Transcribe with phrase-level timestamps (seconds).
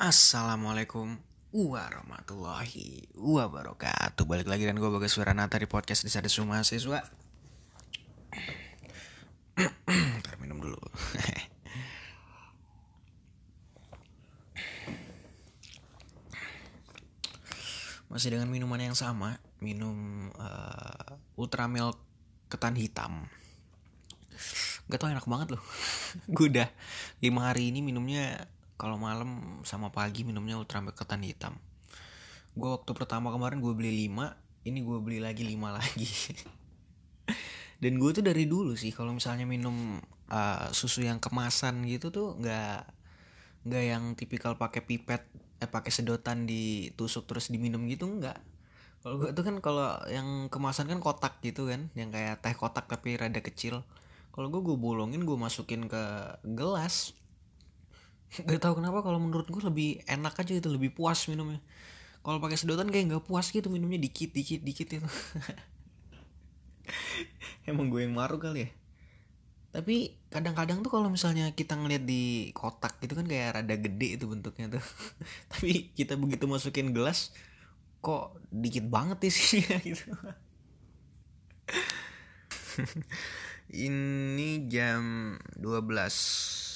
[0.00, 1.20] Assalamualaikum
[1.52, 4.24] warahmatullahi wabarakatuh.
[4.24, 7.04] Balik lagi dan gue Bagas Wiranata di podcast di Sadis Mahasiswa.
[10.24, 10.80] Ntar minum dulu.
[18.08, 22.00] Masih dengan minuman yang sama Minum uh, Ultra Milk
[22.48, 23.28] ketan hitam.
[24.88, 25.64] Gak tau enak banget loh.
[26.32, 26.72] Gue udah
[27.20, 28.48] 5 hari ini minumnya
[28.80, 31.60] kalau malam sama pagi minumnya ultra ketan hitam.
[32.56, 36.08] Gue waktu pertama kemarin gue beli 5 ini gue beli lagi 5 lagi.
[37.76, 40.00] Dan gue tuh dari dulu sih kalau misalnya minum
[40.32, 42.88] uh, susu yang kemasan gitu tuh nggak
[43.68, 45.28] nggak yang tipikal pakai pipet
[45.60, 48.40] eh pakai sedotan ditusuk terus diminum gitu nggak.
[49.04, 52.88] Kalau gue tuh kan kalau yang kemasan kan kotak gitu kan yang kayak teh kotak
[52.88, 53.84] tapi rada kecil.
[54.32, 56.00] Kalau gue gue bolongin gue masukin ke
[56.56, 57.12] gelas
[58.30, 61.58] gak tau kenapa kalau menurut gue lebih enak aja itu lebih puas minumnya.
[62.20, 65.00] Kalau pakai sedotan kayak nggak puas gitu minumnya dikit dikit dikit itu
[67.70, 68.70] emang gue yang maruk kali ya.
[69.70, 74.26] Tapi kadang-kadang tuh kalau misalnya kita ngeliat di kotak gitu kan kayak rada gede itu
[74.26, 74.84] bentuknya tuh.
[75.50, 77.30] Tapi kita begitu masukin gelas
[78.02, 80.10] kok dikit banget isinya gitu.
[83.70, 86.69] Ini jam 12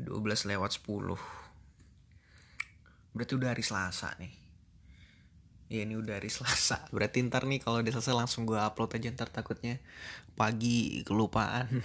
[0.00, 1.40] 12 lewat 10
[3.10, 4.32] Berarti udah hari Selasa nih.
[5.70, 6.86] Ya ini udah hari Selasa.
[6.94, 9.78] Berarti ntar nih kalau udah selesai langsung gue upload aja ntar takutnya
[10.34, 11.68] Pagi kelupaan.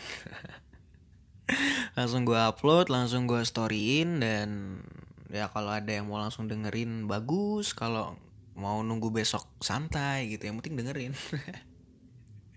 [1.97, 4.81] Langsung gue upload Langsung gue storyin Dan
[5.29, 7.77] ya kalau ada yang mau langsung dengerin Bagus.
[7.77, 8.17] Kalau
[8.57, 11.13] mau nunggu besok santai gitu Yang penting dengerin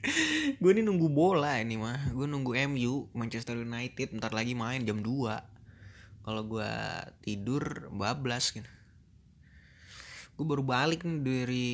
[0.63, 2.15] gue ini nunggu bola ini mah.
[2.15, 6.71] Gue nunggu MU Manchester United ntar lagi main jam 2 kalau gue
[7.25, 8.69] tidur bablas gitu.
[10.39, 11.67] Gue baru balik nih dari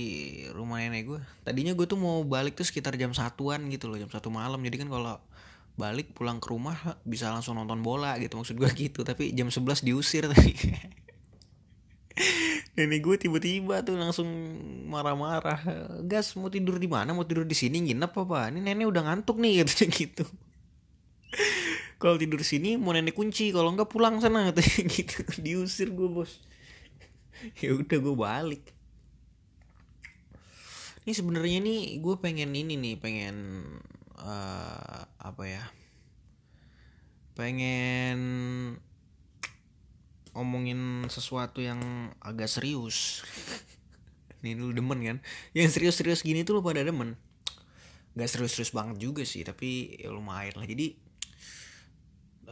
[0.57, 4.09] rumah nenek gue tadinya gue tuh mau balik tuh sekitar jam satuan gitu loh jam
[4.09, 4.61] satu malam.
[4.65, 5.21] Jadi kan kalau
[5.75, 8.41] balik pulang ke rumah bisa langsung nonton bola gitu.
[8.41, 9.05] Maksud gue gitu.
[9.05, 10.57] Tapi jam 11 diusir tadi
[12.79, 14.27] nenek gue tiba-tiba tuh langsung
[14.87, 15.59] marah-marah
[16.07, 17.11] gas mau tidur di mana?
[17.11, 17.83] Mau tidur di sini?
[17.83, 18.51] Nginep apa?
[18.55, 20.25] Ini nenek udah ngantuk nih katanya gitu.
[21.99, 23.51] Kalau tidur sini mau nenek kunci.
[23.51, 25.19] Kalau enggak pulang sana katanya gitu.
[25.43, 26.39] Diusir gue bos.
[27.59, 28.65] Ya udah gue balik.
[31.05, 33.37] Ini sebenarnya nih gue pengen ini nih pengen
[34.17, 35.65] uh, apa ya?
[37.35, 38.19] Pengen
[40.35, 43.23] ngomongin sesuatu yang agak serius.
[44.45, 45.19] Ini lu demen kan?
[45.57, 47.17] Yang serius-serius gini tuh lu pada demen?
[48.15, 50.67] Gak serius-serius banget juga sih tapi ya lumayan lah.
[50.69, 50.99] Jadi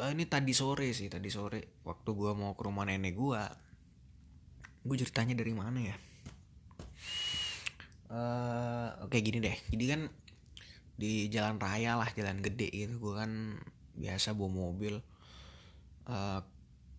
[0.00, 3.44] uh, ini tadi sore sih tadi sore waktu gua mau ke rumah nenek gua
[4.82, 5.96] gue ceritanya dari mana ya?
[8.10, 9.54] Uh, oke gini deh.
[9.70, 10.00] Jadi kan
[10.98, 12.98] di jalan raya lah jalan gede gitu.
[12.98, 13.62] Gue kan
[13.94, 14.98] biasa bawa mobil.
[16.02, 16.42] Uh,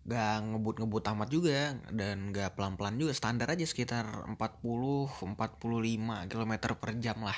[0.04, 3.12] gak ngebut-ngebut amat juga dan gak pelan-pelan juga.
[3.16, 7.36] Standar aja sekitar 40 45 km per jam lah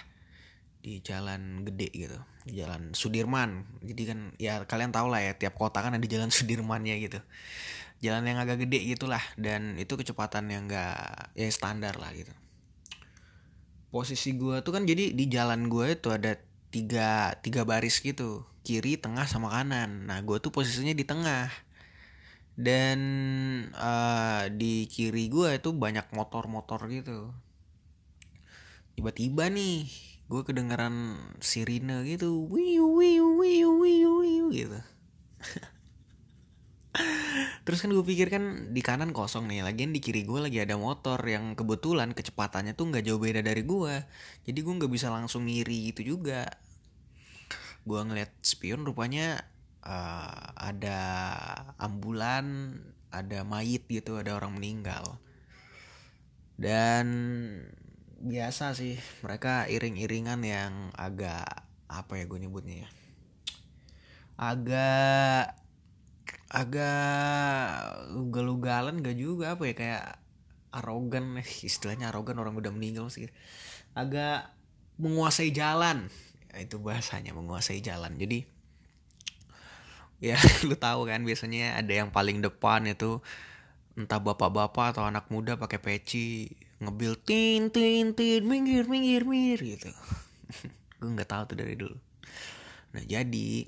[0.87, 3.67] di jalan gede gitu di jalan Sudirman.
[3.83, 7.19] Jadi kan ya kalian tau lah ya tiap kota kan ada jalan Sudirmannya gitu.
[7.99, 12.31] Jalan yang agak gede gitulah dan itu kecepatan yang gak ya standar lah gitu.
[13.91, 16.39] Posisi gue tuh kan jadi di jalan gue itu ada
[16.71, 20.07] tiga tiga baris gitu kiri tengah sama kanan.
[20.07, 21.66] Nah gue tuh posisinya di tengah
[22.57, 22.99] dan
[23.77, 27.37] uh, di kiri gue itu banyak motor-motor gitu.
[28.97, 29.85] Tiba-tiba nih
[30.27, 32.49] gue kedengeran sirine gitu.
[32.49, 34.81] Wiu wiu wiu wiu wiu gitu.
[37.69, 40.81] Terus kan gue pikir kan di kanan kosong nih lagian di kiri gue lagi ada
[40.81, 44.01] motor yang kebetulan kecepatannya tuh nggak jauh beda dari gue
[44.49, 46.49] jadi gue nggak bisa langsung ngiri gitu juga.
[47.85, 49.45] Gue ngeliat spion rupanya
[49.87, 51.01] uh, ada
[51.79, 52.75] ambulan
[53.15, 55.23] ada mayit gitu ada orang meninggal.
[56.59, 57.07] Dan
[58.17, 61.47] biasa sih mereka iring-iringan yang agak
[61.87, 62.89] apa ya gue nyebutnya ya?
[64.37, 65.57] Agak
[66.51, 70.05] agak ugal-ugalan gak juga apa ya kayak
[70.75, 73.31] arogan istilahnya arogan orang udah meninggal sih.
[73.97, 74.53] Agak
[74.97, 76.09] menguasai jalan
[76.57, 78.17] itu bahasanya menguasai jalan.
[78.17, 78.56] Jadi
[80.21, 80.37] ya
[80.69, 83.21] lu tahu kan biasanya ada yang paling depan itu
[83.97, 86.53] entah bapak-bapak atau anak muda pakai peci
[86.85, 89.89] ngebil tin tin tin minggir minggir minggir gitu.
[91.01, 91.97] Gue nggak tahu tuh dari dulu.
[92.93, 93.65] Nah jadi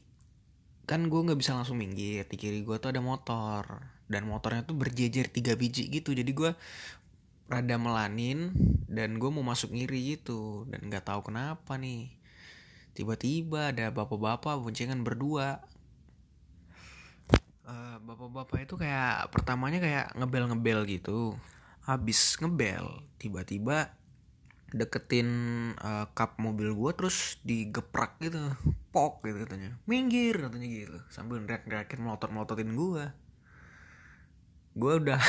[0.89, 4.77] kan gue nggak bisa langsung minggir di kiri gue tuh ada motor dan motornya tuh
[4.77, 6.13] berjejer tiga biji gitu.
[6.13, 6.53] Jadi gue
[7.49, 8.53] rada melanin
[8.85, 12.13] dan gue mau masuk ngiri gitu dan nggak tahu kenapa nih.
[12.93, 15.65] Tiba-tiba ada bapak-bapak boncengan berdua
[17.69, 21.37] uh, bapak-bapak itu kayak pertamanya kayak ngebel-ngebel gitu.
[21.85, 23.93] Habis ngebel tiba-tiba
[24.69, 25.29] deketin
[25.81, 28.41] uh, kap mobil gue terus digeprak gitu.
[28.91, 29.77] Pok gitu katanya.
[29.85, 30.99] Minggir katanya gitu.
[31.13, 33.05] Sambil ngerak-ngerakin melotot-melototin gue
[34.79, 35.19] gue udah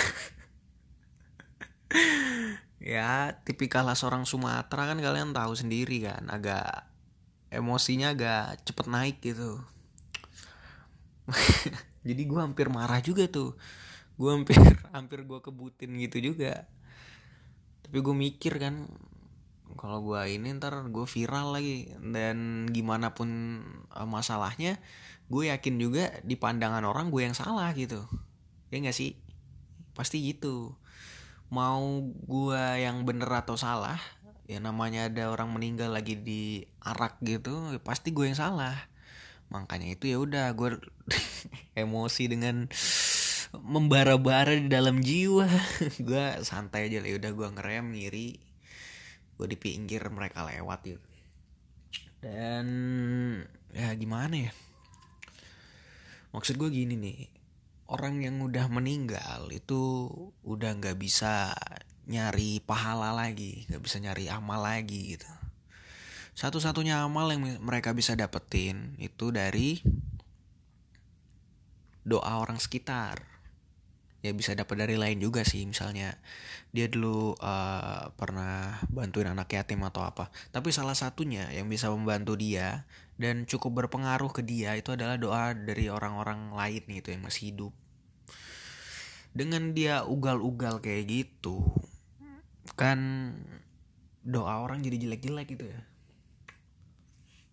[2.94, 6.32] ya tipikal seorang Sumatera kan kalian tahu sendiri kan.
[6.32, 6.88] Agak
[7.50, 9.58] emosinya agak cepet naik gitu
[12.04, 13.56] jadi gue hampir marah juga tuh.
[14.16, 14.56] Gue hampir
[14.96, 16.68] hampir gue kebutin gitu juga.
[17.84, 18.88] Tapi gue mikir kan
[19.80, 21.92] kalau gue ini ntar gue viral lagi.
[22.00, 23.30] Dan gimana pun
[23.94, 24.80] uh, masalahnya
[25.30, 28.06] gue yakin juga di pandangan orang gue yang salah gitu.
[28.72, 29.20] Ya gak sih?
[29.94, 30.76] Pasti gitu.
[31.50, 33.98] Mau gue yang bener atau salah
[34.50, 38.74] ya namanya ada orang meninggal lagi di arak gitu ya pasti gue yang salah
[39.50, 40.78] makanya itu ya udah gue
[41.84, 42.70] emosi dengan
[43.50, 45.50] membara-bara di dalam jiwa.
[46.06, 48.30] Gue santai aja lah ya udah gue ngerem ngiri
[49.40, 51.10] gue di pinggir mereka lewat gitu
[52.20, 52.68] dan
[53.72, 54.52] ya gimana ya?
[56.36, 57.20] Maksud gue gini nih
[57.88, 60.12] orang yang udah meninggal itu
[60.44, 61.56] udah nggak bisa
[62.10, 65.30] nyari pahala lagi nggak bisa nyari amal lagi gitu
[66.40, 69.84] satu-satunya amal yang mereka bisa dapetin itu dari
[72.08, 73.28] doa orang sekitar.
[74.24, 76.16] Ya bisa dapat dari lain juga sih misalnya
[76.72, 80.32] dia dulu uh, pernah bantuin anak yatim atau apa.
[80.56, 82.88] Tapi salah satunya yang bisa membantu dia
[83.20, 87.74] dan cukup berpengaruh ke dia itu adalah doa dari orang-orang lain gitu yang masih hidup.
[89.36, 91.68] Dengan dia ugal-ugal kayak gitu
[92.80, 93.00] kan
[94.24, 95.89] doa orang jadi jelek-jelek gitu ya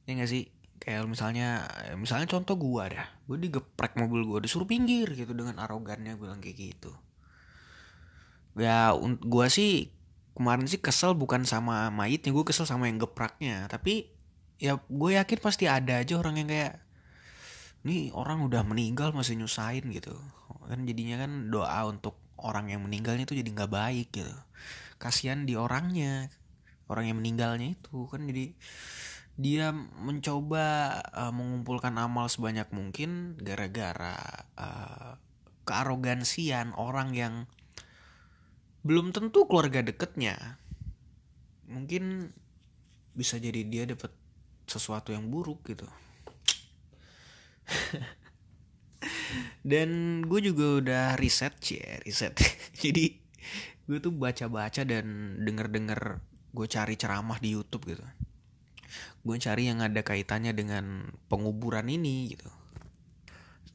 [0.06, 0.48] ya gak sih?
[0.76, 1.66] Kayak misalnya
[1.98, 3.08] misalnya contoh gua dah.
[3.26, 6.92] Gue digeprek mobil gue disuruh pinggir gitu dengan arogannya bilang kayak gitu.
[8.56, 9.90] Ya gue sih
[10.36, 13.66] kemarin sih kesel bukan sama mayitnya gue kesel sama yang gepraknya.
[13.66, 14.12] Tapi
[14.56, 16.74] ya gue yakin pasti ada aja orang yang kayak
[17.86, 20.14] nih orang udah meninggal masih nyusahin gitu.
[20.68, 24.34] Kan jadinya kan doa untuk orang yang meninggalnya itu jadi nggak baik gitu.
[25.00, 26.28] Kasihan di orangnya
[26.86, 28.06] orang yang meninggalnya itu.
[28.12, 28.52] Kan jadi
[29.36, 29.68] dia
[30.00, 34.16] mencoba uh, mengumpulkan amal sebanyak mungkin gara-gara
[34.56, 35.20] uh,
[35.68, 37.34] kearogansian orang yang
[38.80, 40.56] belum tentu keluarga deketnya.
[41.68, 42.32] Mungkin
[43.12, 44.08] bisa jadi dia dapat
[44.64, 45.84] sesuatu yang buruk gitu.
[49.66, 52.32] Dan gue juga udah riset sih riset.
[52.82, 53.20] Jadi
[53.86, 56.18] gue tuh baca-baca dan denger-denger
[56.50, 58.02] gue cari ceramah di YouTube gitu
[59.26, 62.46] gue cari yang ada kaitannya dengan penguburan ini gitu.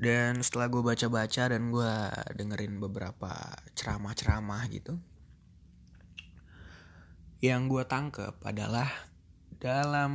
[0.01, 1.93] Dan setelah gue baca-baca dan gue
[2.39, 3.29] dengerin beberapa
[3.75, 4.97] ceramah-ceramah gitu
[7.41, 8.85] yang gue tangkep adalah
[9.57, 10.13] dalam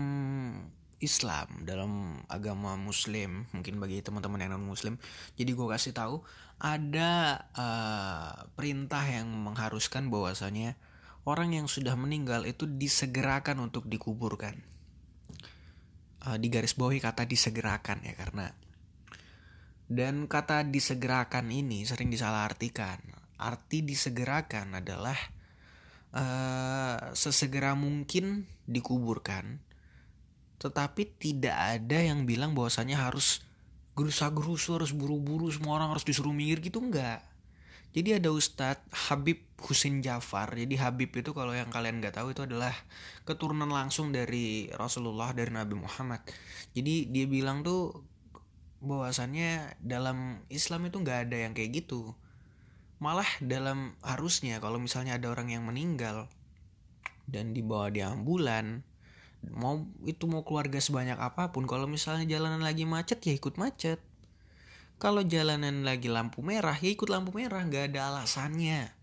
[1.02, 4.94] Islam dalam agama Muslim mungkin bagi teman-teman yang non Muslim
[5.34, 6.22] jadi gue kasih tahu
[6.62, 10.78] ada uh, perintah yang mengharuskan bahwasanya
[11.26, 14.62] orang yang sudah meninggal itu disegerakan untuk dikuburkan
[16.26, 18.50] uh, di garis bawahi kata disegerakan ya karena
[19.86, 22.98] dan kata disegerakan ini sering disalahartikan.
[23.38, 25.14] Arti disegerakan adalah
[26.10, 29.62] uh, sesegera mungkin dikuburkan,
[30.58, 33.46] tetapi tidak ada yang bilang bahwasanya harus
[33.94, 37.24] gerusa-gerusu harus buru-buru semua orang harus disuruh minggir gitu enggak
[37.96, 40.52] jadi ada Ustadz Habib Husin Jafar.
[40.52, 42.76] Jadi Habib itu kalau yang kalian nggak tahu itu adalah
[43.24, 46.20] keturunan langsung dari Rasulullah dari Nabi Muhammad.
[46.76, 48.04] Jadi dia bilang tuh
[48.84, 52.12] bahwasannya dalam Islam itu nggak ada yang kayak gitu.
[53.00, 56.28] Malah dalam harusnya kalau misalnya ada orang yang meninggal
[57.24, 58.84] dan dibawa di ambulan,
[59.56, 63.98] mau itu mau keluarga sebanyak apa pun, kalau misalnya jalanan lagi macet ya ikut macet
[64.96, 68.96] kalau jalanan lagi lampu merah ya ikut lampu merah nggak ada alasannya.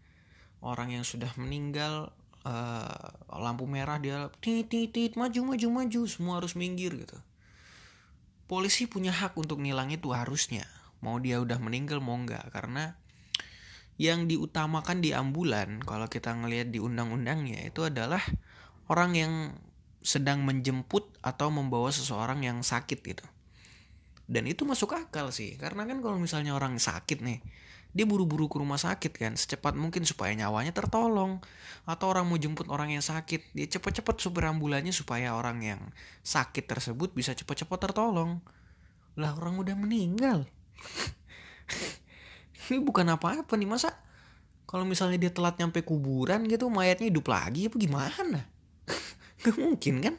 [0.63, 2.09] Orang yang sudah meninggal
[2.47, 7.17] uh, lampu merah dia tit tit maju maju maju semua harus minggir gitu.
[8.49, 10.65] Polisi punya hak untuk nilang itu harusnya.
[11.05, 12.49] Mau dia udah meninggal mau nggak.
[12.49, 12.97] Karena
[14.01, 18.25] yang diutamakan di ambulan kalau kita ngelihat di undang-undangnya itu adalah
[18.89, 19.33] orang yang
[20.01, 23.23] sedang menjemput atau membawa seseorang yang sakit gitu
[24.27, 25.59] dan itu masuk akal sih.
[25.59, 27.39] Karena kan kalau misalnya orang sakit nih
[27.93, 31.43] dia buru-buru ke rumah sakit kan secepat mungkin supaya nyawanya tertolong.
[31.85, 35.81] Atau orang mau jemput orang yang sakit dia cepet-cepet supir ambulannya supaya orang yang
[36.25, 38.41] sakit tersebut bisa cepet-cepet tertolong.
[39.19, 40.49] Lah orang udah meninggal.
[42.71, 43.91] Ini bukan apa-apa nih masa
[44.63, 48.39] kalau misalnya dia telat nyampe kuburan gitu mayatnya hidup lagi apa gimana?
[49.43, 50.15] Gak mungkin kan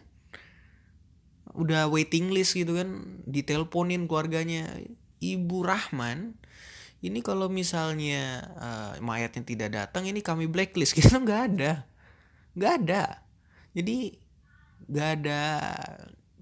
[1.55, 4.69] udah waiting list gitu kan diteleponin keluarganya.
[5.25, 6.37] Ibu Rahman
[7.05, 10.93] ini kalau misalnya uh, mayatnya tidak datang ini kami blacklist.
[10.99, 11.85] Kita nggak ada.
[12.57, 13.03] Nggak ada.
[13.77, 14.17] Jadi
[14.89, 15.41] nggak ada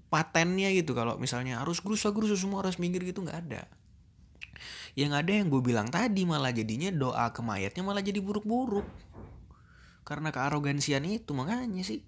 [0.07, 0.95] patennya gitu.
[0.95, 3.67] Kalau misalnya harus gerusa gerusa semua harus minggir gitu nggak ada.
[4.95, 8.87] Yang ada yang gue bilang tadi malah jadinya doa ke mayatnya malah jadi buruk-buruk.
[10.07, 12.03] Karena kearogansian itu makanya sih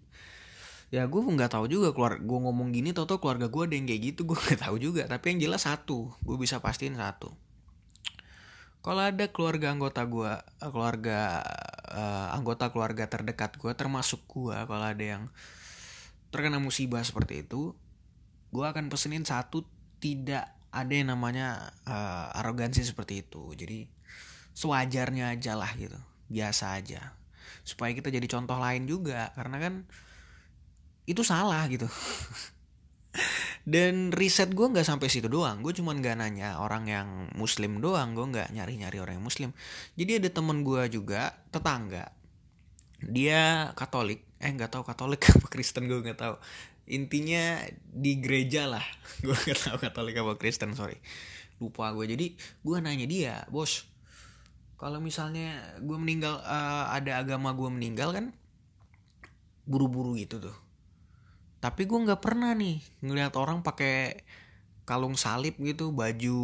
[0.93, 3.87] ya gue nggak tahu juga keluar gue ngomong gini tau tau keluarga gue ada yang
[3.89, 5.03] kayak gitu gue nggak tahu juga.
[5.09, 7.33] Tapi yang jelas satu gue bisa pastiin satu.
[8.85, 11.41] Kalau ada keluarga anggota gue eh, keluarga
[11.89, 15.23] uh, anggota keluarga terdekat gue termasuk gue kalau ada yang
[16.29, 17.73] terkena musibah seperti itu
[18.53, 19.65] gue akan pesenin satu
[19.97, 23.55] tidak ada yang namanya uh, arogansi seperti itu.
[23.55, 23.87] Jadi
[24.55, 25.97] sewajarnya aja lah gitu
[26.29, 27.15] biasa aja.
[27.65, 29.73] Supaya kita jadi contoh lain juga karena kan
[31.05, 31.85] itu salah gitu.
[33.65, 35.65] Dan riset gue nggak sampai situ doang.
[35.65, 38.13] Gue cuman nggak nanya orang yang muslim doang.
[38.13, 39.49] Gue nggak nyari nyari orang yang muslim.
[39.97, 42.13] Jadi ada temen gue juga tetangga.
[43.01, 44.21] Dia katolik.
[44.37, 46.37] Eh nggak tahu katolik apa kristen gue nggak tahu.
[46.85, 48.85] Intinya di gereja lah.
[49.25, 51.01] Gue nggak tahu katolik apa kristen sorry.
[51.57, 53.89] Lupa gue jadi gue nanya dia bos
[54.77, 58.29] kalau misalnya gue meninggal uh, ada agama gue meninggal kan?
[59.65, 60.64] Buru-buru gitu tuh
[61.65, 64.21] tapi gue nggak pernah nih ngelihat orang pakai
[64.85, 66.37] kalung salib gitu baju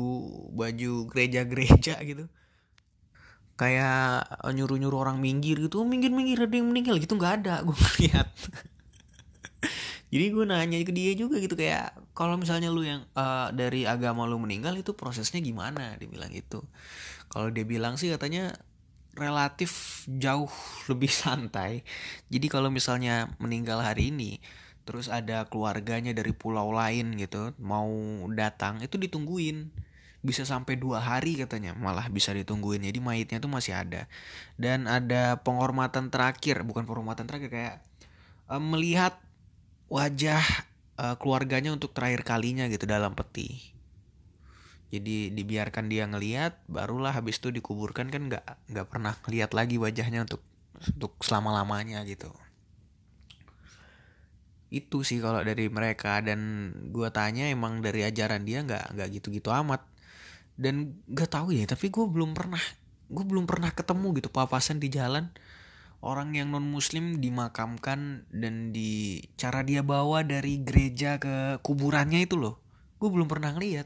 [0.50, 2.26] baju gereja-gereja gitu.
[3.54, 6.98] Kayak nyuruh-nyuruh orang minggir gitu oh, minggir-minggir ada yang meninggal.
[6.98, 8.34] Gitu nggak ada gue lihat.
[10.10, 14.26] Jadi gue nanya ke dia juga gitu kayak kalau misalnya lu yang uh, dari agama
[14.26, 16.02] lu meninggal itu prosesnya gimana?
[16.02, 16.66] Dia bilang gitu.
[17.30, 18.58] Kalau dia bilang sih katanya
[19.14, 20.50] relatif jauh
[20.90, 21.86] lebih santai.
[22.34, 24.42] Jadi kalau misalnya meninggal hari ini
[24.84, 27.90] terus ada keluarganya dari pulau lain gitu mau
[28.32, 29.72] datang itu ditungguin.
[30.22, 32.86] Bisa sampai dua hari katanya malah bisa ditungguin.
[32.86, 34.06] Jadi mayitnya tuh masih ada.
[34.54, 37.76] Dan ada penghormatan terakhir bukan penghormatan terakhir kayak
[38.46, 39.18] uh, melihat
[39.90, 40.46] wajah
[41.02, 43.74] uh, keluarganya untuk terakhir kalinya gitu dalam peti.
[44.92, 50.28] Jadi dibiarkan dia ngelihat barulah habis itu dikuburkan kan nggak nggak pernah lihat lagi wajahnya
[50.28, 50.44] untuk
[50.82, 52.30] untuk selama lamanya gitu
[54.72, 56.24] itu sih kalau dari mereka.
[56.24, 59.84] Dan gue tanya emang dari ajaran dia nggak nggak gitu-gitu amat.
[60.56, 62.62] Dan gak tahu ya tapi gue belum pernah
[63.12, 65.30] gue belum pernah ketemu gitu papasan di jalan.
[66.02, 72.42] Orang yang non muslim dimakamkan dan di cara dia bawa dari gereja ke kuburannya itu
[72.42, 72.58] loh.
[72.98, 73.86] Gue belum pernah ngeliat.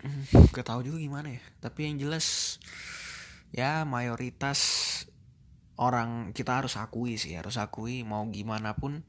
[0.00, 0.22] Hmm,
[0.54, 1.42] gak tahu juga gimana ya.
[1.58, 2.56] Tapi yang jelas
[3.50, 4.58] ya mayoritas
[5.80, 9.00] orang kita harus akui sih harus akui mau gimana pun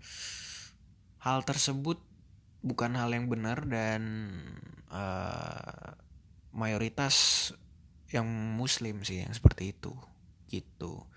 [1.19, 1.99] hal tersebut
[2.63, 4.01] bukan hal yang benar dan
[4.89, 5.93] uh,
[6.55, 7.49] mayoritas
[8.09, 8.25] yang
[8.55, 9.93] muslim sih yang seperti itu
[10.51, 11.07] gitu.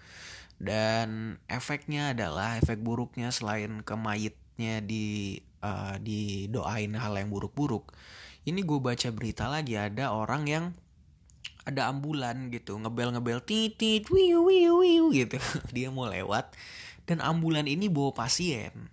[0.54, 7.90] Dan efeknya adalah efek buruknya selain ke mayitnya di uh, didoain hal yang buruk-buruk
[8.44, 10.64] ini gue baca berita lagi ada orang yang
[11.64, 15.40] ada ambulan gitu ngebel ngebel titit wiu wiu wiu gitu.
[15.75, 16.52] Dia mau lewat
[17.09, 18.92] dan ambulan ini bawa pasien.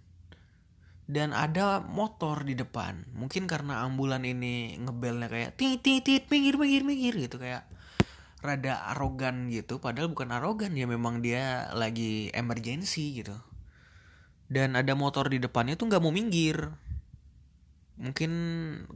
[1.11, 3.03] Dan ada motor di depan.
[3.11, 7.35] Mungkin karena ambulan ini ngebelnya kayak titit tit pinggir pinggir pinggir gitu.
[7.35, 7.67] Kayak
[8.39, 9.83] rada arogan gitu.
[9.83, 13.35] Padahal bukan arogan ya memang dia lagi emergency gitu.
[14.47, 16.71] Dan ada motor di depannya tuh nggak mau minggir.
[17.99, 18.31] Mungkin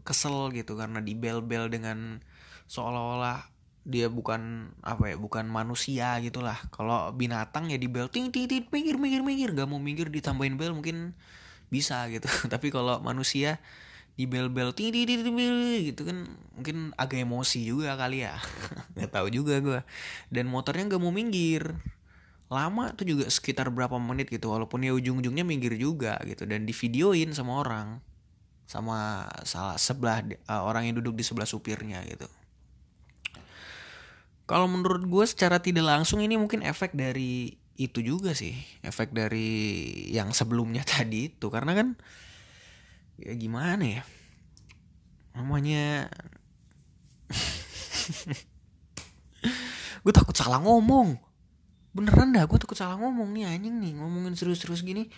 [0.08, 2.24] kesel gitu karena dibel-bel dengan
[2.72, 3.55] seolah-olah
[3.86, 6.58] dia bukan apa ya bukan manusia gitulah.
[6.74, 9.50] Kalau binatang ya di bel ting ting ting minggir minggir minggir.
[9.54, 11.14] Gak mau minggir ditambahin bel mungkin
[11.70, 12.26] bisa gitu.
[12.54, 13.62] Tapi kalau manusia
[14.18, 15.22] di bel bel ting ting ting
[15.94, 16.26] gitu kan
[16.58, 18.42] mungkin agak emosi juga kali ya.
[18.98, 19.80] Nggak tahu juga gue
[20.34, 21.78] dan motornya gak mau minggir.
[22.50, 26.50] Lama tuh juga sekitar berapa menit gitu walaupun ya ujung ujungnya minggir juga gitu.
[26.50, 28.02] Dan di videoin sama orang
[28.66, 32.26] sama salah sebelah uh, orang yang duduk di sebelah supirnya gitu
[34.46, 38.54] kalau menurut gue secara tidak langsung ini mungkin efek dari itu juga sih.
[38.86, 39.50] Efek dari
[40.14, 41.50] yang sebelumnya tadi itu.
[41.50, 41.98] Karena kan
[43.18, 44.04] ya gimana ya?
[45.36, 46.08] Namanya
[50.06, 51.18] gue takut salah ngomong.
[51.96, 53.98] Beneran dah gue takut salah ngomong nih anjing nih.
[53.98, 55.10] Ngomongin serius-serius gini.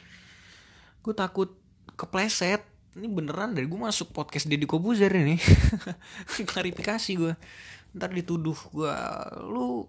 [1.04, 1.52] Gue takut
[2.00, 2.64] kepleset
[2.98, 5.38] ini beneran dari gue masuk podcast Deddy Kobuzer ini.
[6.50, 7.38] Klarifikasi gue
[7.94, 8.94] ntar dituduh gue
[9.48, 9.86] lu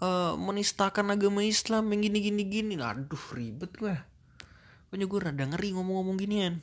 [0.00, 3.92] uh, menistakan agama Islam yang gini gini gini aduh ribet gue
[4.88, 6.60] pokoknya gue rada ngeri ngomong-ngomong ginian.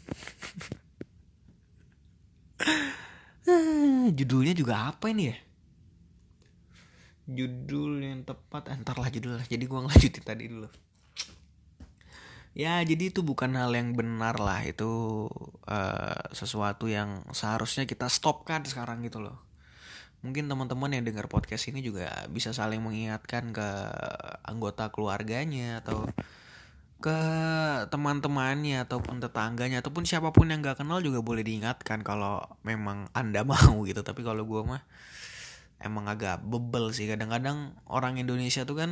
[4.18, 5.38] Judulnya juga apa ini ya?
[7.26, 8.70] Judul yang tepat.
[8.70, 10.70] Entar lah judul lah jadi gue ngelanjutin tadi dulu
[12.52, 14.64] ya jadi itu bukan hal yang benar lah.
[14.68, 15.28] Itu
[15.68, 19.40] uh, sesuatu yang seharusnya kita stopkan sekarang gitu loh.
[20.22, 23.70] Mungkin teman-teman yang dengar podcast ini juga bisa saling mengingatkan ke
[24.46, 26.06] anggota keluarganya atau
[27.02, 27.18] ke
[27.90, 33.42] teman-temannya ataupun tetangganya ataupun siapa pun yang gak kenal juga boleh diingatkan kalau memang anda
[33.52, 34.06] mau gitu.
[34.06, 34.86] Tapi kalau gue mah
[35.82, 37.10] emang agak bebel sih.
[37.10, 38.92] Kadang-kadang orang Indonesia tuh kan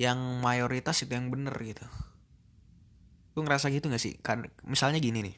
[0.00, 1.84] yang mayoritas itu yang bener gitu
[3.34, 4.18] Lu ngerasa gitu gak sih?
[4.20, 5.36] Kan misalnya gini nih.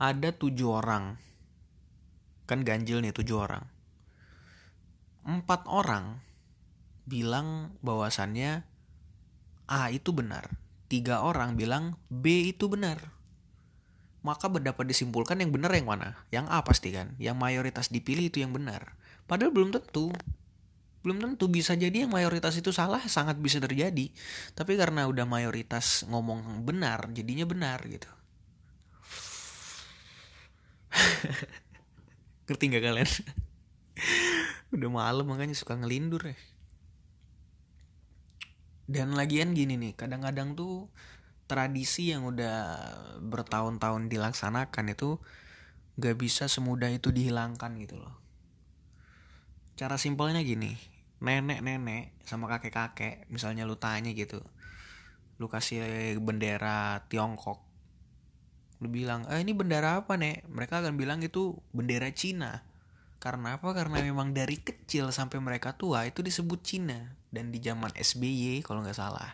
[0.00, 1.16] Ada tujuh orang.
[2.48, 3.64] Kan ganjil nih tujuh orang.
[5.26, 6.22] Empat orang
[7.06, 8.62] bilang bahwasannya
[9.66, 10.54] A itu benar.
[10.86, 13.10] Tiga orang bilang B itu benar.
[14.22, 16.18] Maka berdapat disimpulkan yang benar yang mana?
[16.30, 17.14] Yang A pasti kan.
[17.18, 18.94] Yang mayoritas dipilih itu yang benar.
[19.26, 20.14] Padahal belum tentu
[21.06, 24.10] belum tentu bisa jadi yang mayoritas itu salah sangat bisa terjadi.
[24.58, 28.10] Tapi karena udah mayoritas ngomong benar jadinya benar gitu.
[32.50, 33.06] Ngerti nggak kalian?
[34.74, 36.34] Udah malam makanya suka ngelindur ya.
[38.90, 40.90] Dan lagian gini nih kadang-kadang tuh
[41.46, 42.58] tradisi yang udah
[43.22, 45.22] bertahun-tahun dilaksanakan itu
[46.02, 48.14] gak bisa semudah itu dihilangkan gitu loh.
[49.78, 54.44] Cara simpelnya gini nenek-nenek sama kakek-kakek misalnya lu tanya gitu
[55.36, 57.66] lu kasih bendera Tiongkok
[58.80, 60.44] lu bilang eh ini bendera apa nek?
[60.52, 62.60] Mereka akan bilang itu bendera Cina.
[63.16, 63.72] Karena apa?
[63.72, 67.16] Karena memang dari kecil sampai mereka tua itu disebut Cina.
[67.32, 69.32] Dan di zaman SBY kalau nggak salah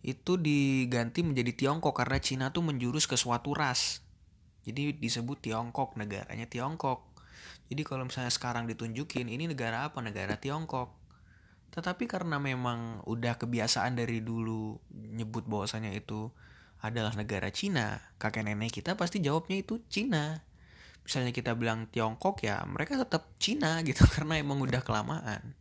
[0.00, 4.00] itu diganti menjadi Tiongkok karena Cina tuh menjurus ke suatu ras.
[4.64, 7.09] Jadi disebut Tiongkok negaranya Tiongkok
[7.70, 10.02] jadi kalau misalnya sekarang ditunjukin ini negara apa?
[10.02, 10.90] Negara Tiongkok.
[11.70, 16.34] Tetapi karena memang udah kebiasaan dari dulu nyebut bahwasanya itu
[16.82, 20.42] adalah negara Cina, kakek nenek kita pasti jawabnya itu Cina.
[21.06, 25.54] Misalnya kita bilang Tiongkok ya mereka tetap Cina gitu karena emang udah kelamaan.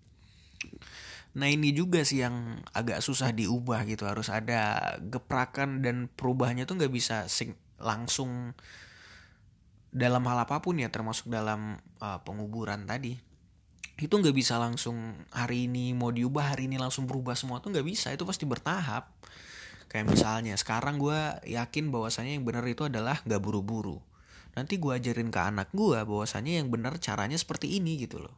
[1.37, 6.81] Nah ini juga sih yang agak susah diubah gitu harus ada geprakan dan perubahannya tuh
[6.81, 7.29] nggak bisa
[7.77, 8.57] langsung
[9.89, 13.17] dalam hal apa pun ya termasuk dalam uh, penguburan tadi
[13.99, 14.95] itu nggak bisa langsung
[15.35, 19.11] hari ini mau diubah hari ini langsung berubah semua tuh nggak bisa itu pasti bertahap.
[19.91, 23.99] Kayak misalnya sekarang gue yakin bahwasanya yang benar itu adalah nggak buru-buru.
[24.55, 28.35] Nanti gue ajarin ke anak gue bahwasanya yang benar caranya seperti ini gitu loh.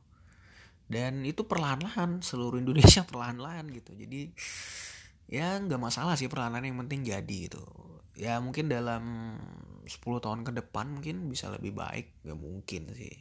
[0.89, 3.93] Dan itu perlahan-lahan seluruh Indonesia perlahan-lahan gitu.
[3.93, 4.33] Jadi
[5.29, 7.61] ya nggak masalah sih perlahan-lahan yang penting jadi gitu
[8.15, 9.04] ya mungkin dalam
[9.88, 12.08] 10 tahun ke depan mungkin bisa lebih baik.
[12.24, 13.12] Gak mungkin sih.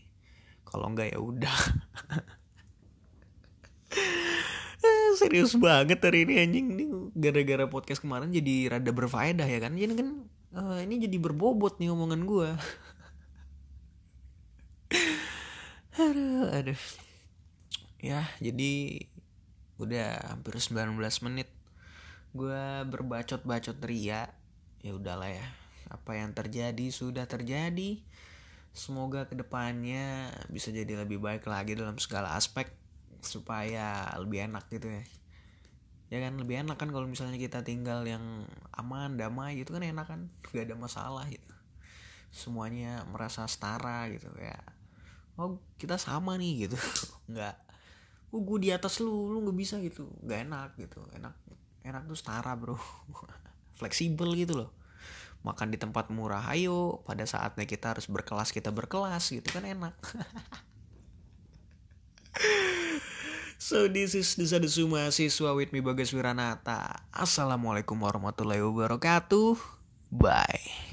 [0.66, 1.50] Kalau enggak ya udah.
[5.20, 6.66] Serius banget hari ini anjing.
[6.78, 9.74] Nih gara-gara podcast kemarin jadi rada berfaedah ya kan?
[9.74, 10.08] Jadi kan
[10.54, 12.50] uh, ini jadi berbobot nih omongan gue
[16.00, 16.80] aduh aduh.
[18.00, 19.04] Ya jadi
[19.76, 21.48] udah hampir 19 menit.
[22.30, 24.30] Gue berbacot-bacot ria
[24.80, 25.46] ya udahlah ya
[25.90, 27.98] apa yang terjadi sudah terjadi.
[28.70, 32.70] Semoga ke depannya bisa jadi lebih baik lagi dalam segala aspek
[33.20, 35.02] supaya lebih enak gitu ya.
[36.10, 40.06] Ya kan lebih enak kan kalau misalnya kita tinggal yang aman damai gitu kan enak
[40.06, 40.30] kan.
[40.54, 41.54] Gak ada masalah gitu.
[42.30, 44.58] Semuanya merasa setara gitu ya.
[45.34, 46.78] Oh kita sama nih gitu.
[47.34, 47.58] Nggak
[48.30, 50.06] oh gue di atas lu lu nggak bisa gitu.
[50.22, 51.02] Nggak enak gitu.
[51.18, 51.34] Enak
[51.82, 52.78] enak tuh setara bro
[53.80, 54.70] fleksibel gitu loh.
[55.40, 57.00] Makan di tempat murah ayo.
[57.08, 59.96] Pada saatnya kita harus berkelas kita berkelas gitu kan enak.
[63.60, 67.04] So this is Desa Desu Mahasiswa with me Bagas Wiranata.
[67.12, 69.60] Assalamualaikum warahmatullahi wabarakatuh.
[70.08, 70.90] Bye